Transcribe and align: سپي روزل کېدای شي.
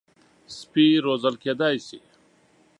سپي 0.57 0.85
روزل 1.05 1.35
کېدای 1.43 1.75
شي. 1.87 1.99